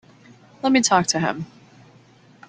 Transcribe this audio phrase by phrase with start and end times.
[0.63, 1.45] Let me talk to him.